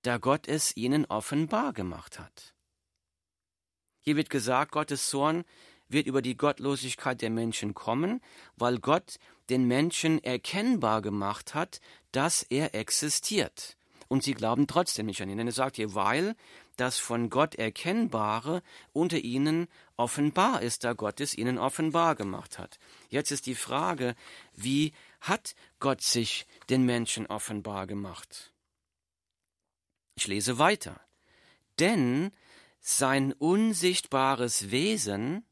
da 0.06 0.18
Gott 0.18 0.46
es 0.46 0.76
ihnen 0.76 1.04
offenbar 1.06 1.72
gemacht 1.72 2.18
hat. 2.18 2.54
Hier 4.00 4.16
wird 4.16 4.30
gesagt, 4.30 4.70
Gottes 4.70 5.08
Zorn 5.08 5.44
wird 5.88 6.06
über 6.06 6.22
die 6.22 6.36
Gottlosigkeit 6.36 7.22
der 7.22 7.30
Menschen 7.30 7.74
kommen, 7.74 8.20
weil 8.56 8.78
Gott 8.78 9.18
den 9.50 9.66
Menschen 9.66 10.22
erkennbar 10.22 11.02
gemacht 11.02 11.54
hat, 11.54 11.80
dass 12.12 12.42
er 12.44 12.74
existiert. 12.74 13.76
Und 14.08 14.22
sie 14.22 14.34
glauben 14.34 14.68
trotzdem 14.68 15.06
nicht 15.06 15.20
an 15.20 15.28
ihn. 15.28 15.38
Denn 15.38 15.48
er 15.48 15.52
sagt 15.52 15.74
hier, 15.74 15.96
weil 15.96 16.36
das 16.76 16.98
von 16.98 17.28
Gott 17.28 17.56
Erkennbare 17.56 18.62
unter 18.92 19.18
ihnen 19.18 19.66
offenbar 19.96 20.62
ist, 20.62 20.84
da 20.84 20.92
Gott 20.92 21.20
es 21.20 21.36
ihnen 21.36 21.58
offenbar 21.58 22.14
gemacht 22.14 22.60
hat. 22.60 22.78
Jetzt 23.08 23.32
ist 23.32 23.46
die 23.46 23.56
Frage, 23.56 24.14
wie 24.54 24.92
hat 25.20 25.56
Gott 25.80 26.02
sich 26.02 26.46
den 26.68 26.84
Menschen 26.84 27.26
offenbar 27.26 27.88
gemacht? 27.88 28.52
Ich 30.26 30.28
lese 30.28 30.58
weiter. 30.58 31.00
Denn 31.78 32.32
sein 32.80 33.32
unsichtbares 33.32 34.72
Wesen, 34.72 35.46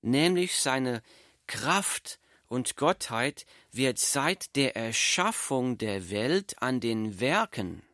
nämlich 0.00 0.56
seine 0.56 1.00
Kraft 1.46 2.18
und 2.48 2.74
Gottheit 2.76 3.46
wird 3.70 4.00
seit 4.00 4.56
der 4.56 4.74
Erschaffung 4.74 5.78
der 5.78 6.10
Welt 6.10 6.60
an 6.60 6.80
den 6.80 7.20
Werken 7.20 7.84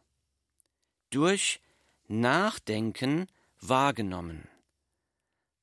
durch 1.11 1.61
Nachdenken 2.07 3.27
wahrgenommen, 3.61 4.49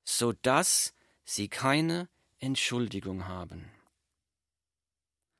so 0.03 0.33
dass 0.33 0.93
sie 1.23 1.49
keine 1.49 2.09
Entschuldigung 2.37 3.27
haben. 3.27 3.74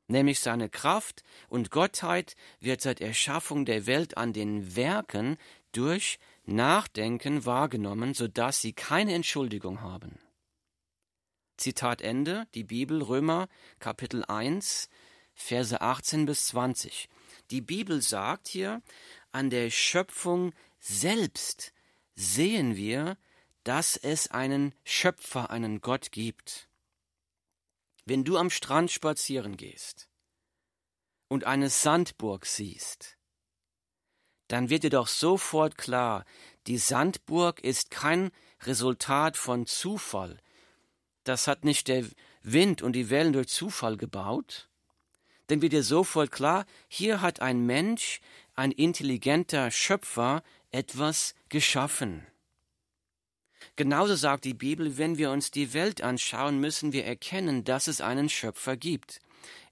Nämlich 0.08 0.40
seine 0.40 0.70
Kraft 0.70 1.24
und 1.50 1.72
Gottheit 1.72 2.36
wird 2.60 2.82
seit 2.82 3.02
Erschaffung 3.02 3.66
der 3.66 3.86
Welt 3.88 4.18
an 4.18 4.34
den 4.34 4.76
Werken 4.76 5.38
durch 5.72 6.20
Nachdenken 6.46 7.46
wahrgenommen, 7.46 8.14
so 8.14 8.28
dass 8.28 8.62
sie 8.62 8.74
keine 8.74 9.14
Entschuldigung 9.14 9.82
haben. 9.82 10.20
Zitat 11.58 12.02
Ende, 12.02 12.48
die 12.54 12.64
Bibel 12.64 13.02
Römer 13.02 13.48
Kapitel 13.80 14.26
1, 14.26 14.90
Verse 15.34 15.80
18 15.80 16.26
bis 16.26 16.48
20. 16.48 17.10
Die 17.52 17.62
Bibel 17.62 18.02
sagt 18.02 18.48
hier, 18.48 18.82
an 19.32 19.50
der 19.50 19.70
Schöpfung 19.70 20.54
selbst 20.80 21.74
sehen 22.16 22.76
wir, 22.76 23.18
dass 23.64 23.98
es 23.98 24.30
einen 24.32 24.74
Schöpfer, 24.84 25.50
einen 25.50 25.82
Gott 25.82 26.12
gibt. 26.12 26.70
Wenn 28.06 28.24
du 28.24 28.38
am 28.38 28.52
Strand 28.52 28.92
spazieren 28.92 29.58
gehst 29.58 30.08
und 31.28 31.44
eine 31.44 31.70
Sandburg 31.72 32.46
siehst, 32.46 33.18
dann 34.48 34.70
wird 34.70 34.84
dir 34.84 34.92
doch 34.92 35.08
sofort 35.08 35.76
klar, 35.76 36.24
die 36.68 36.78
Sandburg 36.78 37.60
ist 37.62 37.90
kein 37.90 38.30
Resultat 38.62 39.38
von 39.38 39.66
Zufall. 39.66 40.40
Das 41.24 41.48
hat 41.48 41.66
nicht 41.66 41.88
der 41.88 42.06
Wind 42.44 42.84
und 42.84 42.94
die 42.94 43.10
Wellen 43.10 43.34
durch 43.34 43.48
Zufall 43.48 43.98
gebaut. 43.98 44.70
Denn 45.50 45.64
wird 45.64 45.74
dir 45.74 45.84
sofort 45.84 46.32
klar, 46.32 46.66
hier 46.88 47.22
hat 47.22 47.40
ein 47.40 47.66
Mensch, 47.66 48.22
ein 48.54 48.72
intelligenter 48.72 49.72
Schöpfer, 49.72 50.44
etwas 50.70 51.34
geschaffen. 51.50 52.26
Genauso 53.76 54.16
sagt 54.16 54.46
die 54.46 54.54
Bibel, 54.54 54.98
wenn 54.98 55.18
wir 55.18 55.32
uns 55.32 55.52
die 55.52 55.74
Welt 55.74 56.02
anschauen, 56.02 56.60
müssen 56.60 56.94
wir 56.94 57.06
erkennen, 57.06 57.64
dass 57.64 57.88
es 57.88 58.02
einen 58.02 58.30
Schöpfer 58.30 58.78
gibt. 58.78 59.22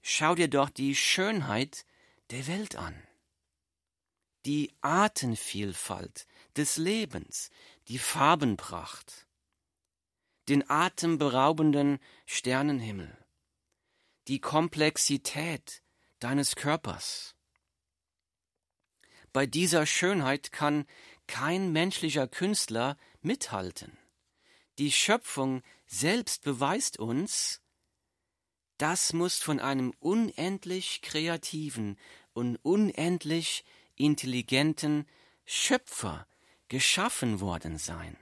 Schau 0.02 0.34
dir 0.34 0.48
doch 0.48 0.70
die 0.70 0.94
Schönheit 0.94 1.84
der 2.30 2.46
Welt 2.46 2.76
an. 2.76 2.94
Die 4.44 4.74
Artenvielfalt 4.82 6.26
des 6.56 6.76
Lebens, 6.76 7.50
die 7.88 7.98
Farbenpracht, 7.98 9.26
den 10.48 10.68
atemberaubenden 10.68 11.98
Sternenhimmel, 12.26 13.16
die 14.28 14.40
Komplexität 14.40 15.82
deines 16.18 16.56
Körpers. 16.56 17.34
Bei 19.32 19.46
dieser 19.46 19.86
Schönheit 19.86 20.52
kann 20.52 20.86
kein 21.26 21.72
menschlicher 21.72 22.28
Künstler 22.28 22.96
mithalten. 23.24 23.96
Die 24.78 24.92
Schöpfung 24.92 25.62
selbst 25.86 26.42
beweist 26.42 26.98
uns, 26.98 27.60
das 28.78 29.12
muss 29.12 29.38
von 29.38 29.60
einem 29.60 29.92
unendlich 30.00 31.00
kreativen 31.02 31.98
und 32.32 32.56
unendlich 32.56 33.64
intelligenten 33.94 35.06
Schöpfer 35.44 36.26
geschaffen 36.68 37.40
worden 37.40 37.78
sein. 37.78 38.16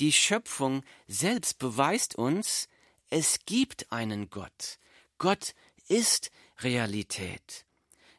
Die 0.00 0.12
Schöpfung 0.12 0.82
selbst 1.06 1.58
beweist 1.58 2.16
uns, 2.16 2.68
es 3.10 3.40
gibt 3.46 3.92
einen 3.92 4.30
Gott. 4.30 4.78
Gott 5.18 5.54
ist 5.86 6.30
Realität. 6.58 7.65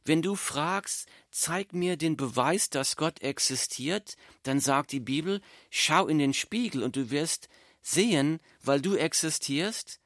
Wenn 0.07 0.21
du 0.21 0.35
fragst, 0.35 1.09
zeig 1.31 1.73
mir 1.73 1.97
den 1.97 2.15
Beweis, 2.15 2.69
dass 2.69 2.95
Gott 2.95 3.21
existiert, 3.21 4.15
dann 4.43 4.61
sagt 4.61 4.93
die 4.93 5.01
Bibel, 5.01 5.41
schau 5.69 6.07
in 6.07 6.17
den 6.17 6.33
Spiegel 6.33 6.81
und 6.81 6.95
du 6.95 7.11
wirst 7.11 7.49
sehen, 7.81 8.39
weil 8.61 8.79
du 8.79 8.95
existierst, 8.95 9.99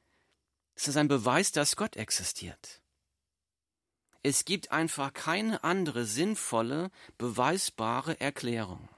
es 0.74 0.88
ist 0.88 0.98
ein 0.98 1.08
Beweis, 1.08 1.52
dass 1.52 1.76
Gott 1.76 1.98
existiert. 1.98 2.82
Es 4.24 4.44
gibt 4.44 4.72
einfach 4.72 5.14
keine 5.14 5.64
andere 5.64 6.06
sinnvolle, 6.06 6.90
beweisbare 7.20 8.20
Erklärung. 8.20 8.90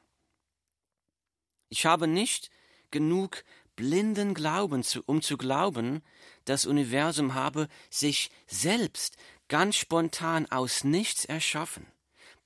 Ich 1.67 1.85
habe 1.85 2.07
nicht 2.07 2.49
genug 2.91 3.43
blinden 3.75 4.33
Glauben, 4.33 4.83
um 5.05 5.21
zu 5.21 5.37
glauben, 5.37 6.01
das 6.45 6.65
Universum 6.65 7.33
habe 7.33 7.67
sich 7.89 8.31
selbst 8.47 9.17
ganz 9.47 9.75
spontan 9.75 10.45
aus 10.51 10.83
nichts 10.83 11.25
erschaffen. 11.25 11.85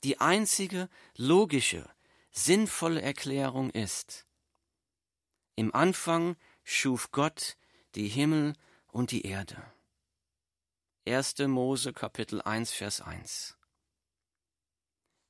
Die 0.03 0.19
einzige 0.19 0.89
logische, 1.15 1.89
sinnvolle 2.31 3.01
Erklärung 3.01 3.71
ist, 3.71 4.27
im 5.59 5.73
Anfang 5.73 6.35
schuf 6.63 7.09
Gott 7.09 7.57
die 7.95 8.07
Himmel 8.07 8.53
und 8.89 9.09
die 9.09 9.23
Erde. 9.23 9.57
1. 11.07 11.39
Mose 11.47 11.93
Kapitel 11.93 12.43
1 12.43 12.71
Vers 12.73 13.01
1 13.01 13.57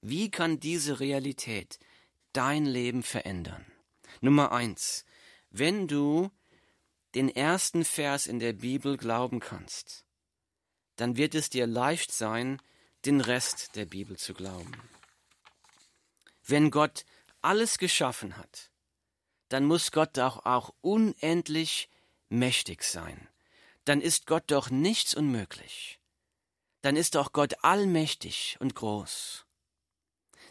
Wie 0.01 0.30
kann 0.30 0.60
diese 0.60 0.99
Realität 0.99 1.80
dein 2.34 2.65
Leben 2.65 3.03
verändern? 3.03 3.65
Nummer 4.19 4.51
1. 4.51 5.06
Wenn 5.49 5.88
du 5.88 6.30
den 7.15 7.30
ersten 7.30 7.86
Vers 7.86 8.27
in 8.27 8.39
der 8.39 8.51
Bibel 8.51 8.97
glauben 8.97 9.39
kannst, 9.39 10.07
dann 10.98 11.16
wird 11.16 11.36
es 11.36 11.50
dir 11.50 11.66
leicht 11.66 12.12
sein, 12.12 12.62
den 13.06 13.22
Rest 13.22 13.76
der 13.76 13.86
Bibel 13.86 14.18
zu 14.18 14.34
glauben. 14.34 14.72
Wenn 16.44 16.72
Gott 16.72 17.06
alles 17.42 17.78
geschaffen 17.78 18.36
hat, 18.38 18.72
dann 19.50 19.64
muss 19.64 19.92
Gott 19.92 20.18
doch 20.18 20.46
auch 20.46 20.74
unendlich 20.82 21.90
mächtig 22.30 22.84
sein. 22.84 23.30
Dann 23.86 24.02
ist 24.02 24.26
Gott 24.26 24.44
doch 24.48 24.70
nichts 24.70 25.14
unmöglich. 25.14 26.02
Dann 26.82 26.96
ist 26.96 27.16
doch 27.16 27.32
Gott 27.32 27.64
allmächtig 27.64 28.58
und 28.60 28.76
groß. 28.76 29.46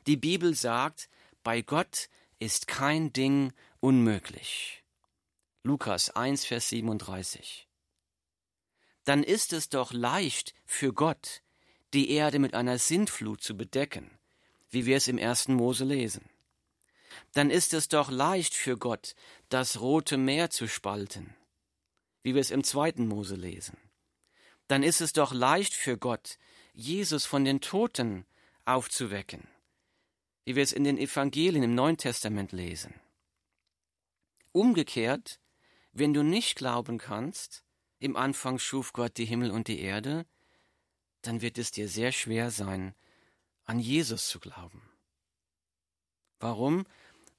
Die 0.06 0.16
Bibel 0.16 0.54
sagt, 0.54 1.10
bei 1.42 1.60
Gott 1.60 2.08
ist 2.38 2.66
kein 2.66 3.12
Ding 3.12 3.52
unmöglich. 3.80 4.84
Lukas 5.62 6.10
1, 6.10 6.44
Vers 6.44 6.68
37 6.68 7.65
dann 9.06 9.22
ist 9.22 9.52
es 9.52 9.68
doch 9.68 9.92
leicht 9.92 10.52
für 10.64 10.92
Gott, 10.92 11.42
die 11.94 12.10
Erde 12.10 12.40
mit 12.40 12.54
einer 12.54 12.76
Sintflut 12.76 13.40
zu 13.40 13.56
bedecken, 13.56 14.10
wie 14.68 14.84
wir 14.84 14.96
es 14.96 15.06
im 15.06 15.16
ersten 15.16 15.54
Mose 15.54 15.84
lesen. 15.84 16.28
Dann 17.32 17.48
ist 17.48 17.72
es 17.72 17.86
doch 17.86 18.10
leicht 18.10 18.54
für 18.54 18.76
Gott, 18.76 19.14
das 19.48 19.80
Rote 19.80 20.16
Meer 20.16 20.50
zu 20.50 20.66
spalten, 20.66 21.36
wie 22.24 22.34
wir 22.34 22.40
es 22.40 22.50
im 22.50 22.64
zweiten 22.64 23.06
Mose 23.06 23.36
lesen. 23.36 23.78
Dann 24.66 24.82
ist 24.82 25.00
es 25.00 25.12
doch 25.12 25.32
leicht 25.32 25.74
für 25.74 25.96
Gott, 25.96 26.36
Jesus 26.72 27.26
von 27.26 27.44
den 27.44 27.60
Toten 27.60 28.26
aufzuwecken, 28.64 29.46
wie 30.44 30.56
wir 30.56 30.64
es 30.64 30.72
in 30.72 30.82
den 30.82 30.98
Evangelien 30.98 31.62
im 31.62 31.76
Neuen 31.76 31.96
Testament 31.96 32.50
lesen. 32.50 32.92
Umgekehrt, 34.50 35.38
wenn 35.92 36.12
du 36.12 36.24
nicht 36.24 36.56
glauben 36.56 36.98
kannst, 36.98 37.62
im 37.98 38.16
Anfang 38.16 38.58
schuf 38.58 38.92
Gott 38.92 39.16
die 39.16 39.24
Himmel 39.24 39.50
und 39.50 39.68
die 39.68 39.80
Erde, 39.80 40.26
dann 41.22 41.40
wird 41.40 41.58
es 41.58 41.70
dir 41.70 41.88
sehr 41.88 42.12
schwer 42.12 42.50
sein, 42.50 42.94
an 43.64 43.80
Jesus 43.80 44.28
zu 44.28 44.38
glauben. 44.38 44.82
Warum? 46.38 46.86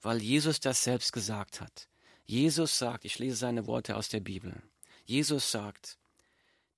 Weil 0.01 0.21
Jesus 0.21 0.59
das 0.59 0.83
selbst 0.83 1.13
gesagt 1.13 1.61
hat. 1.61 1.87
Jesus 2.25 2.77
sagt, 2.77 3.05
ich 3.05 3.19
lese 3.19 3.37
seine 3.37 3.67
Worte 3.67 3.95
aus 3.95 4.09
der 4.09 4.19
Bibel. 4.19 4.61
Jesus 5.05 5.51
sagt, 5.51 5.97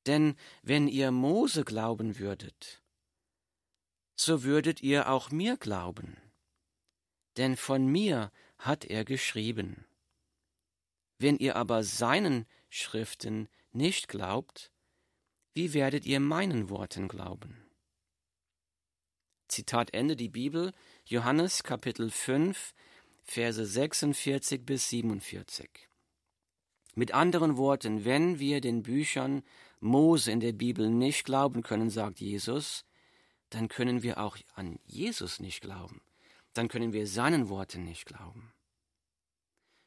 denn 0.06 0.36
wenn 0.62 0.88
ihr 0.88 1.12
Mose 1.12 1.64
glauben 1.64 2.20
würdet, 2.20 2.82
so 4.16 4.44
würdet 4.44 4.82
ihr 4.82 5.10
auch 5.10 5.32
mir 5.32 5.58
glauben. 5.58 6.18
Denn 7.38 7.58
von 7.58 7.88
mir 7.88 8.32
hat 8.58 8.86
er 8.86 9.06
geschrieben. 9.06 9.86
Wenn 11.18 11.38
ihr 11.38 11.56
aber 11.56 11.84
seinen 11.84 12.46
Schriften 12.70 13.50
nicht 13.72 14.08
glaubt, 14.08 14.72
wie 15.54 15.74
werdet 15.74 16.06
ihr 16.06 16.20
meinen 16.20 16.70
Worten 16.70 17.08
glauben? 17.08 17.66
Zitat 19.48 19.94
Ende 19.94 20.16
die 20.16 20.30
Bibel, 20.30 20.74
Johannes 21.06 21.64
Kapitel 21.64 22.12
5, 22.12 22.74
Verse 23.24 23.66
46 23.66 24.66
bis 24.66 24.90
47. 24.90 25.70
Mit 26.96 27.14
anderen 27.14 27.58
Worten, 27.58 28.06
wenn 28.06 28.40
wir 28.40 28.62
den 28.62 28.84
Büchern 28.84 29.44
Mose 29.80 30.32
in 30.32 30.40
der 30.40 30.54
Bibel 30.54 30.90
nicht 30.90 31.26
glauben 31.26 31.64
können, 31.64 31.90
sagt 31.90 32.20
Jesus, 32.20 32.86
dann 33.50 33.68
können 33.68 34.04
wir 34.04 34.20
auch 34.20 34.38
an 34.56 34.80
Jesus 34.86 35.40
nicht 35.40 35.62
glauben. 35.62 36.02
Dann 36.54 36.68
können 36.68 36.94
wir 36.94 37.08
seinen 37.08 37.50
Worten 37.50 37.84
nicht 37.84 38.06
glauben. 38.06 38.52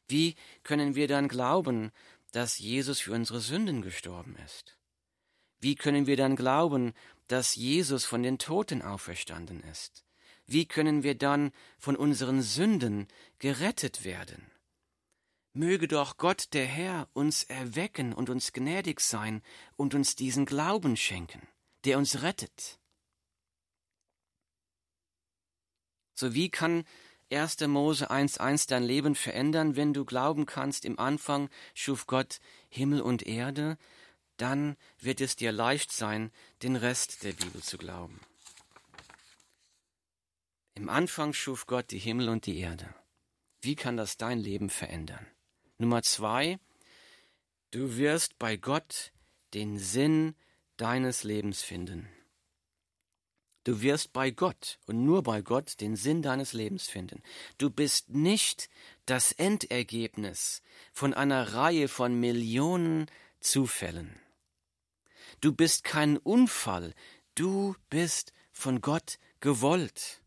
Wie 0.08 0.34
können 0.62 0.94
wir 0.94 1.08
dann 1.08 1.28
glauben, 1.28 1.90
dass 2.32 2.58
Jesus 2.58 3.00
für 3.00 3.12
unsere 3.12 3.40
Sünden 3.40 3.82
gestorben 3.82 4.36
ist? 4.44 4.76
Wie 5.60 5.76
können 5.76 6.06
wir 6.06 6.16
dann 6.16 6.34
glauben, 6.34 6.92
dass 7.28 7.54
Jesus 7.54 8.04
von 8.04 8.22
den 8.22 8.38
Toten 8.38 8.82
auferstanden 8.82 9.62
ist? 9.62 10.04
Wie 10.46 10.66
können 10.66 11.02
wir 11.02 11.14
dann 11.14 11.52
von 11.78 11.94
unseren 11.94 12.42
Sünden 12.42 13.06
gerettet 13.38 14.04
werden? 14.04 14.50
Möge 15.54 15.86
doch 15.86 16.16
Gott 16.16 16.52
der 16.52 16.66
Herr 16.66 17.08
uns 17.12 17.44
erwecken 17.44 18.12
und 18.12 18.30
uns 18.30 18.52
gnädig 18.52 19.00
sein 19.00 19.42
und 19.76 19.94
uns 19.94 20.16
diesen 20.16 20.46
Glauben 20.46 20.96
schenken, 20.96 21.46
der 21.84 21.98
uns 21.98 22.22
rettet. 22.22 22.80
So 26.14 26.34
wie 26.34 26.50
kann 26.50 26.84
1. 27.34 27.60
Mose 27.68 28.10
1.1 28.10 28.68
dein 28.68 28.82
Leben 28.82 29.14
verändern, 29.14 29.76
wenn 29.76 29.92
du 29.94 30.04
glauben 30.04 30.46
kannst, 30.46 30.84
im 30.84 30.98
Anfang 30.98 31.48
schuf 31.74 32.06
Gott 32.06 32.40
Himmel 32.68 33.00
und 33.00 33.26
Erde, 33.26 33.78
dann 34.36 34.76
wird 34.98 35.20
es 35.20 35.36
dir 35.36 35.52
leicht 35.52 35.92
sein, 35.92 36.30
den 36.62 36.76
Rest 36.76 37.22
der 37.22 37.32
Bibel 37.32 37.62
zu 37.62 37.78
glauben. 37.78 38.20
Im 40.74 40.88
Anfang 40.88 41.32
schuf 41.32 41.66
Gott 41.66 41.90
die 41.90 41.98
Himmel 41.98 42.28
und 42.28 42.46
die 42.46 42.58
Erde. 42.58 42.94
Wie 43.60 43.76
kann 43.76 43.96
das 43.96 44.16
dein 44.16 44.38
Leben 44.38 44.70
verändern? 44.70 45.26
Nummer 45.78 46.02
zwei, 46.02 46.58
du 47.70 47.96
wirst 47.96 48.38
bei 48.38 48.56
Gott 48.56 49.12
den 49.54 49.78
Sinn 49.78 50.34
deines 50.76 51.24
Lebens 51.24 51.62
finden. 51.62 52.08
Du 53.64 53.80
wirst 53.80 54.12
bei 54.12 54.30
Gott 54.30 54.78
und 54.86 55.04
nur 55.04 55.22
bei 55.22 55.40
Gott 55.40 55.80
den 55.80 55.94
Sinn 55.94 56.20
deines 56.20 56.52
Lebens 56.52 56.88
finden. 56.88 57.22
Du 57.58 57.70
bist 57.70 58.10
nicht 58.10 58.68
das 59.06 59.32
Endergebnis 59.32 60.62
von 60.92 61.14
einer 61.14 61.54
Reihe 61.54 61.88
von 61.88 62.18
Millionen 62.18 63.06
Zufällen. 63.40 64.18
Du 65.40 65.52
bist 65.52 65.84
kein 65.84 66.16
Unfall, 66.18 66.94
du 67.34 67.74
bist 67.88 68.32
von 68.52 68.80
Gott 68.80 69.18
gewollt. 69.40 70.22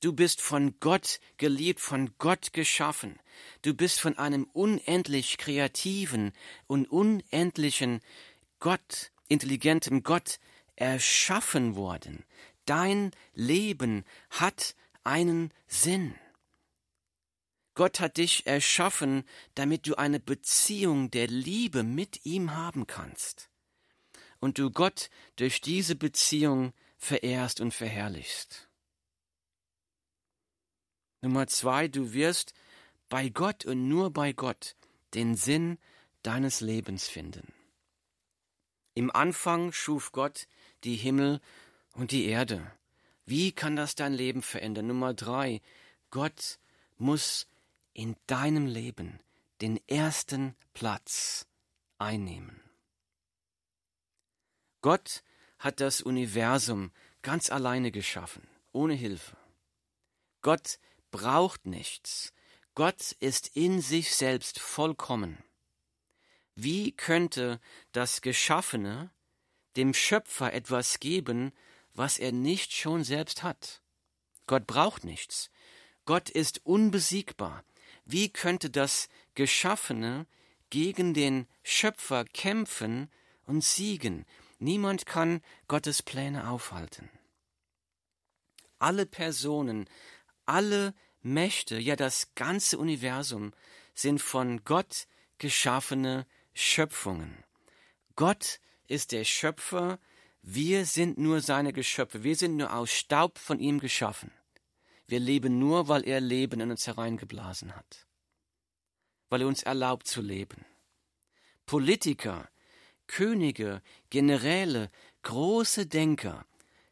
Du 0.00 0.12
bist 0.12 0.40
von 0.40 0.78
Gott 0.78 1.18
geliebt, 1.38 1.80
von 1.80 2.14
Gott 2.18 2.52
geschaffen. 2.52 3.18
Du 3.62 3.74
bist 3.74 4.00
von 4.00 4.16
einem 4.16 4.44
unendlich 4.52 5.38
kreativen 5.38 6.32
und 6.68 6.88
unendlichen 6.88 8.00
Gott, 8.60 9.10
intelligentem 9.26 10.04
Gott 10.04 10.38
erschaffen 10.76 11.74
worden. 11.74 12.24
Dein 12.68 13.12
Leben 13.32 14.04
hat 14.28 14.76
einen 15.02 15.54
Sinn. 15.68 16.14
Gott 17.74 17.98
hat 17.98 18.18
dich 18.18 18.46
erschaffen, 18.46 19.24
damit 19.54 19.86
du 19.86 19.94
eine 19.94 20.20
Beziehung 20.20 21.10
der 21.10 21.28
Liebe 21.28 21.82
mit 21.82 22.26
ihm 22.26 22.54
haben 22.54 22.86
kannst. 22.86 23.48
Und 24.38 24.58
du 24.58 24.70
Gott 24.70 25.08
durch 25.36 25.62
diese 25.62 25.96
Beziehung 25.96 26.74
verehrst 26.98 27.62
und 27.62 27.72
verherrlichst. 27.72 28.68
Nummer 31.22 31.46
zwei, 31.46 31.88
du 31.88 32.12
wirst 32.12 32.52
bei 33.08 33.30
Gott 33.30 33.64
und 33.64 33.88
nur 33.88 34.12
bei 34.12 34.34
Gott 34.34 34.76
den 35.14 35.36
Sinn 35.36 35.78
deines 36.22 36.60
Lebens 36.60 37.08
finden. 37.08 37.50
Im 38.92 39.10
Anfang 39.10 39.72
schuf 39.72 40.12
Gott 40.12 40.48
die 40.84 40.96
Himmel 40.96 41.40
und 41.98 42.12
die 42.12 42.26
Erde. 42.26 42.72
Wie 43.26 43.52
kann 43.52 43.74
das 43.74 43.96
dein 43.96 44.14
Leben 44.14 44.40
verändern? 44.40 44.86
Nummer 44.86 45.14
drei, 45.14 45.60
Gott 46.10 46.58
muss 46.96 47.48
in 47.92 48.16
deinem 48.26 48.66
Leben 48.66 49.18
den 49.60 49.80
ersten 49.88 50.54
Platz 50.74 51.46
einnehmen. 51.98 52.62
Gott 54.80 55.24
hat 55.58 55.80
das 55.80 56.00
Universum 56.00 56.92
ganz 57.22 57.50
alleine 57.50 57.90
geschaffen, 57.90 58.48
ohne 58.72 58.94
Hilfe. 58.94 59.36
Gott 60.40 60.78
braucht 61.10 61.66
nichts. 61.66 62.32
Gott 62.76 63.10
ist 63.18 63.56
in 63.56 63.80
sich 63.80 64.14
selbst 64.14 64.60
vollkommen. 64.60 65.42
Wie 66.54 66.92
könnte 66.92 67.60
das 67.90 68.20
Geschaffene 68.20 69.10
dem 69.76 69.94
Schöpfer 69.94 70.52
etwas 70.52 71.00
geben, 71.00 71.52
was 71.98 72.18
er 72.18 72.32
nicht 72.32 72.72
schon 72.72 73.04
selbst 73.04 73.42
hat? 73.42 73.82
Gott 74.46 74.66
braucht 74.66 75.04
nichts. 75.04 75.50
Gott 76.04 76.30
ist 76.30 76.64
unbesiegbar. 76.64 77.64
Wie 78.04 78.32
könnte 78.32 78.70
das 78.70 79.08
Geschaffene 79.34 80.26
gegen 80.70 81.12
den 81.12 81.46
Schöpfer 81.62 82.24
kämpfen 82.24 83.10
und 83.44 83.62
siegen? 83.62 84.24
Niemand 84.58 85.04
kann 85.04 85.42
Gottes 85.66 86.02
Pläne 86.02 86.48
aufhalten. 86.48 87.10
Alle 88.78 89.04
Personen 89.04 89.88
alle 90.48 90.94
Mächte, 91.20 91.78
ja 91.78 91.94
das 91.94 92.34
ganze 92.34 92.78
Universum 92.78 93.52
sind 93.94 94.20
von 94.20 94.64
Gott 94.64 95.06
geschaffene 95.36 96.26
Schöpfungen. 96.54 97.44
Gott 98.16 98.60
ist 98.86 99.12
der 99.12 99.24
Schöpfer, 99.24 99.98
wir 100.42 100.86
sind 100.86 101.18
nur 101.18 101.40
seine 101.40 101.72
Geschöpfe, 101.72 102.22
wir 102.24 102.36
sind 102.36 102.56
nur 102.56 102.72
aus 102.74 102.90
Staub 102.90 103.38
von 103.38 103.60
ihm 103.60 103.80
geschaffen. 103.80 104.30
Wir 105.06 105.20
leben 105.20 105.58
nur, 105.58 105.88
weil 105.88 106.06
er 106.06 106.20
Leben 106.20 106.60
in 106.60 106.70
uns 106.70 106.86
hereingeblasen 106.86 107.74
hat, 107.74 108.06
weil 109.30 109.42
er 109.42 109.48
uns 109.48 109.62
erlaubt 109.62 110.06
zu 110.06 110.20
leben. 110.20 110.64
Politiker, 111.66 112.48
Könige, 113.06 113.82
Generäle, 114.10 114.90
große 115.22 115.86
Denker 115.86 116.46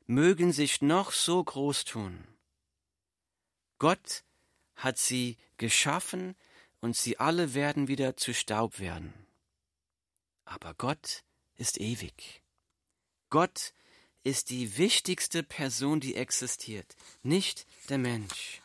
mögen 0.06 0.52
sich 0.52 0.80
noch 0.80 1.12
so 1.12 1.42
groß 1.44 1.84
tun. 1.84 2.26
Gott 3.78 4.24
hat 4.76 4.98
sie 4.98 5.36
geschaffen 5.58 6.34
und 6.80 6.96
sie 6.96 7.18
alle 7.18 7.54
werden 7.54 7.88
wieder 7.88 8.16
zu 8.16 8.32
Staub 8.32 8.80
werden. 8.80 9.12
Aber 10.44 10.74
Gott 10.74 11.22
ist 11.56 11.78
ewig. 11.80 12.42
Gott 13.30 13.72
ist 14.22 14.50
die 14.50 14.78
wichtigste 14.78 15.42
Person, 15.42 16.00
die 16.00 16.16
existiert, 16.16 16.96
nicht 17.22 17.66
der 17.88 17.98
Mensch. 17.98 18.60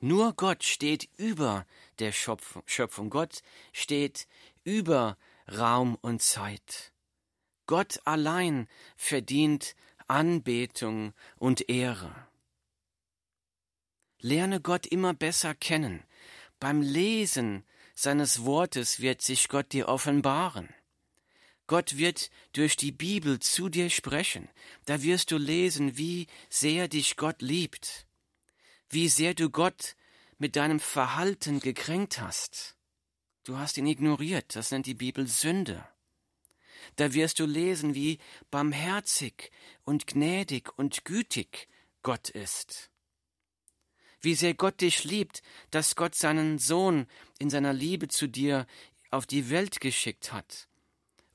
Nur 0.00 0.34
Gott 0.34 0.64
steht 0.64 1.08
über 1.16 1.66
der 1.98 2.12
Schöpfung. 2.12 3.08
Gott 3.08 3.42
steht 3.72 4.28
über 4.62 5.16
Raum 5.50 5.96
und 6.02 6.20
Zeit. 6.20 6.92
Gott 7.66 8.00
allein 8.04 8.68
verdient 8.96 9.74
Anbetung 10.06 11.14
und 11.36 11.70
Ehre. 11.70 12.14
Lerne 14.18 14.60
Gott 14.60 14.86
immer 14.86 15.14
besser 15.14 15.54
kennen. 15.54 16.04
Beim 16.60 16.82
Lesen 16.82 17.64
seines 17.94 18.44
Wortes 18.44 19.00
wird 19.00 19.22
sich 19.22 19.48
Gott 19.48 19.72
dir 19.72 19.88
offenbaren. 19.88 20.68
Gott 21.66 21.96
wird 21.96 22.30
durch 22.52 22.76
die 22.76 22.92
Bibel 22.92 23.40
zu 23.40 23.68
dir 23.68 23.90
sprechen. 23.90 24.48
Da 24.84 25.02
wirst 25.02 25.30
du 25.30 25.38
lesen, 25.38 25.96
wie 25.96 26.26
sehr 26.50 26.88
dich 26.88 27.16
Gott 27.16 27.40
liebt, 27.40 28.06
wie 28.90 29.08
sehr 29.08 29.34
du 29.34 29.50
Gott 29.50 29.96
mit 30.38 30.56
deinem 30.56 30.80
Verhalten 30.80 31.60
gekränkt 31.60 32.20
hast. 32.20 32.76
Du 33.44 33.58
hast 33.58 33.78
ihn 33.78 33.86
ignoriert, 33.86 34.56
das 34.56 34.70
nennt 34.70 34.86
die 34.86 34.94
Bibel 34.94 35.26
Sünde. 35.26 35.86
Da 36.96 37.14
wirst 37.14 37.38
du 37.38 37.46
lesen, 37.46 37.94
wie 37.94 38.18
barmherzig 38.50 39.50
und 39.84 40.06
gnädig 40.06 40.78
und 40.78 41.04
gütig 41.04 41.68
Gott 42.02 42.28
ist. 42.28 42.90
Wie 44.20 44.34
sehr 44.34 44.54
Gott 44.54 44.80
dich 44.80 45.04
liebt, 45.04 45.42
dass 45.70 45.96
Gott 45.96 46.14
seinen 46.14 46.58
Sohn 46.58 47.06
in 47.38 47.50
seiner 47.50 47.72
Liebe 47.72 48.08
zu 48.08 48.26
dir 48.26 48.66
auf 49.10 49.26
die 49.26 49.50
Welt 49.50 49.80
geschickt 49.80 50.32
hat, 50.32 50.68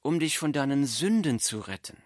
um 0.02 0.20
dich 0.20 0.38
von 0.38 0.54
deinen 0.54 0.86
Sünden 0.86 1.40
zu 1.40 1.60
retten. 1.60 2.02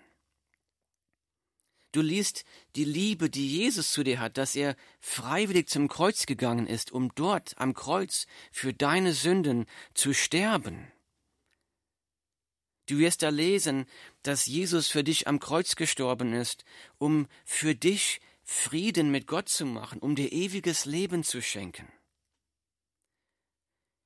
Du 1.94 2.02
liest 2.02 2.44
die 2.76 2.86
Liebe, 2.86 3.30
die 3.30 3.48
Jesus 3.48 3.92
zu 3.92 4.04
dir 4.04 4.20
hat, 4.20 4.38
dass 4.38 4.56
er 4.56 4.76
freiwillig 5.00 5.70
zum 5.70 5.88
Kreuz 5.88 6.26
gegangen 6.26 6.66
ist, 6.66 6.92
um 6.92 7.14
dort 7.14 7.56
am 7.60 7.76
Kreuz 7.76 8.26
für 8.52 8.74
deine 8.74 9.14
Sünden 9.14 9.68
zu 9.94 10.14
sterben. 10.14 10.92
Du 12.88 12.98
wirst 12.98 13.22
da 13.22 13.30
lesen, 13.30 13.86
dass 14.24 14.48
Jesus 14.48 14.88
für 14.88 15.04
dich 15.04 15.28
am 15.28 15.40
Kreuz 15.40 15.76
gestorben 15.76 16.34
ist, 16.34 16.66
um 16.98 17.28
für 17.46 17.76
dich 17.76 18.20
Frieden 18.44 19.10
mit 19.12 19.28
Gott 19.28 19.48
zu 19.48 19.66
machen, 19.66 20.00
um 20.00 20.16
dir 20.16 20.32
ewiges 20.34 20.86
Leben 20.86 21.24
zu 21.24 21.42
schenken. 21.42 21.88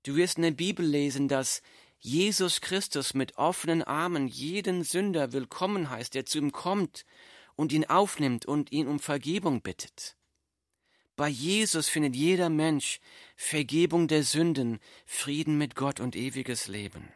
Du 0.03 0.15
wirst 0.15 0.37
in 0.37 0.43
der 0.43 0.51
Bibel 0.51 0.85
lesen, 0.85 1.27
dass 1.27 1.61
Jesus 1.99 2.61
Christus 2.61 3.13
mit 3.13 3.37
offenen 3.37 3.83
Armen 3.83 4.27
jeden 4.27 4.83
Sünder 4.83 5.33
willkommen 5.33 5.89
heißt, 5.89 6.13
der 6.13 6.25
zu 6.25 6.37
ihm 6.37 6.51
kommt 6.51 7.05
und 7.55 7.71
ihn 7.71 7.85
aufnimmt 7.85 8.45
und 8.45 8.71
ihn 8.71 8.87
um 8.87 8.99
Vergebung 8.99 9.61
bittet. 9.61 10.15
Bei 11.15 11.27
Jesus 11.27 11.89
findet 11.89 12.15
jeder 12.15 12.49
Mensch 12.49 12.99
Vergebung 13.35 14.07
der 14.07 14.23
Sünden, 14.23 14.79
Frieden 15.05 15.57
mit 15.57 15.75
Gott 15.75 15.99
und 15.99 16.15
ewiges 16.15 16.67
Leben. 16.67 17.11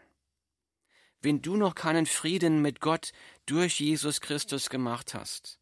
Wenn 1.21 1.43
du 1.43 1.55
noch 1.55 1.75
keinen 1.75 2.07
Frieden 2.07 2.63
mit 2.63 2.81
Gott 2.81 3.11
durch 3.45 3.79
Jesus 3.79 4.19
Christus 4.19 4.71
gemacht 4.71 5.13
hast, 5.13 5.59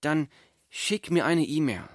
dann 0.00 0.30
schick 0.70 1.10
mir 1.10 1.26
eine 1.26 1.44
E-Mail. 1.44 1.86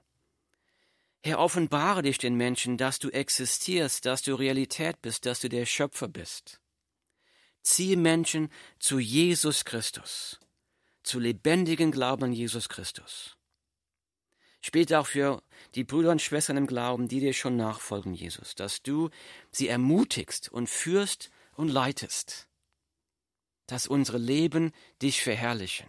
Herr, 1.25 1.39
offenbare 1.39 2.03
dich 2.03 2.19
den 2.19 2.35
Menschen, 2.35 2.77
dass 2.77 2.99
du 2.99 3.09
existierst, 3.09 4.05
dass 4.05 4.21
du 4.21 4.35
Realität 4.35 5.01
bist, 5.01 5.25
dass 5.25 5.41
du 5.41 5.49
der 5.49 5.65
Schöpfer 5.65 6.09
bist. 6.09 6.61
Ziehe 7.63 7.97
Menschen 7.97 8.53
zu 8.79 8.99
Jesus 8.99 9.65
Christus, 9.65 10.39
zu 11.03 11.19
lebendigen 11.19 11.91
Glauben 11.91 12.25
an 12.25 12.33
Jesus 12.35 12.69
Christus. 12.69 13.39
Später 14.61 15.01
auch 15.01 15.07
für 15.07 15.43
die 15.75 15.85
Brüder 15.85 16.11
und 16.11 16.21
Schwestern 16.21 16.59
im 16.59 16.67
Glauben, 16.67 17.09
die 17.09 17.21
dir 17.21 17.33
schon 17.33 17.57
nachfolgen, 17.57 18.13
Jesus, 18.13 18.55
dass 18.55 18.83
du 18.83 19.09
sie 19.51 19.69
ermutigst 19.69 20.51
und 20.53 20.69
führst 20.69 21.31
und 21.55 21.69
leitest, 21.69 22.48
dass 23.69 23.87
unsere 23.87 24.19
Leben 24.19 24.73
dich 25.01 25.23
verherrlichen 25.23 25.87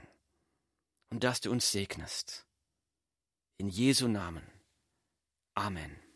und 1.09 1.23
dass 1.23 1.41
du 1.41 1.49
uns 1.49 1.71
segnest. 1.71 2.45
In 3.57 3.69
Jesu 3.69 4.07
Namen. 4.07 4.45
Amen. 5.55 6.08